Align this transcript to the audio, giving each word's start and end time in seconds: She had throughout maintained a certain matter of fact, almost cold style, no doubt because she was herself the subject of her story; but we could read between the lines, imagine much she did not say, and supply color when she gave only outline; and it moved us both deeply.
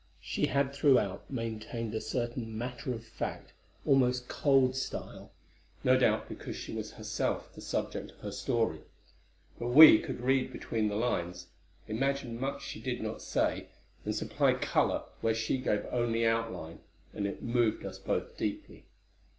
She 0.19 0.47
had 0.47 0.73
throughout 0.73 1.29
maintained 1.29 1.93
a 1.93 2.01
certain 2.01 2.57
matter 2.57 2.91
of 2.91 3.05
fact, 3.05 3.53
almost 3.85 4.27
cold 4.27 4.75
style, 4.75 5.31
no 5.83 5.95
doubt 5.95 6.27
because 6.27 6.55
she 6.55 6.73
was 6.73 6.93
herself 6.93 7.53
the 7.53 7.61
subject 7.61 8.09
of 8.09 8.17
her 8.21 8.31
story; 8.31 8.79
but 9.59 9.67
we 9.67 9.99
could 9.99 10.21
read 10.21 10.51
between 10.51 10.87
the 10.87 10.95
lines, 10.95 11.49
imagine 11.87 12.39
much 12.39 12.65
she 12.65 12.81
did 12.81 13.03
not 13.03 13.21
say, 13.21 13.67
and 14.03 14.15
supply 14.15 14.55
color 14.55 15.03
when 15.21 15.35
she 15.35 15.59
gave 15.59 15.85
only 15.91 16.25
outline; 16.25 16.79
and 17.13 17.27
it 17.27 17.43
moved 17.43 17.85
us 17.85 17.99
both 17.99 18.35
deeply. 18.35 18.87